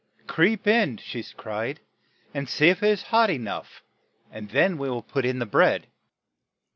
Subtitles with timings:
[0.25, 1.79] "Creep in," she cried,
[2.33, 3.83] "and see if it is hot e nough,
[4.31, 5.85] and then we will put in the bread."